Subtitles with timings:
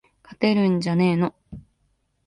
[0.23, 1.35] 勝てるんじゃねーの